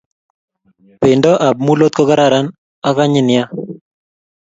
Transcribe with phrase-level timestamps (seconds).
[1.03, 2.45] Pendo ab mulot kokararan
[2.87, 3.45] ak ayinyin nea